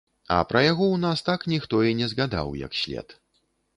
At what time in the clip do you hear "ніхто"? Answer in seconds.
1.53-1.81